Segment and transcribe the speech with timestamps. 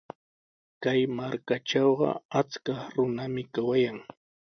[0.83, 2.09] Kay markatrawqa
[2.39, 3.99] achkaq runami kawayan.